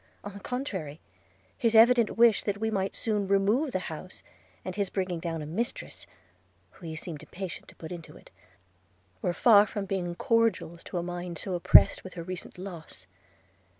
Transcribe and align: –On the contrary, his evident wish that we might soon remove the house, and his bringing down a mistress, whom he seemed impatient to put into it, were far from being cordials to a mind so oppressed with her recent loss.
–On 0.23 0.33
the 0.33 0.39
contrary, 0.39 0.99
his 1.55 1.75
evident 1.75 2.17
wish 2.17 2.43
that 2.45 2.57
we 2.57 2.71
might 2.71 2.95
soon 2.95 3.27
remove 3.27 3.71
the 3.71 3.77
house, 3.85 4.23
and 4.65 4.75
his 4.75 4.89
bringing 4.89 5.19
down 5.19 5.43
a 5.43 5.45
mistress, 5.45 6.07
whom 6.71 6.89
he 6.89 6.95
seemed 6.95 7.21
impatient 7.21 7.67
to 7.67 7.75
put 7.75 7.91
into 7.91 8.17
it, 8.17 8.31
were 9.21 9.31
far 9.31 9.67
from 9.67 9.85
being 9.85 10.15
cordials 10.15 10.83
to 10.85 10.97
a 10.97 11.03
mind 11.03 11.37
so 11.37 11.53
oppressed 11.53 12.03
with 12.03 12.15
her 12.15 12.23
recent 12.23 12.57
loss. 12.57 13.05